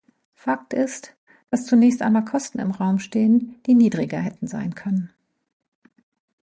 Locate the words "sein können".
4.47-5.11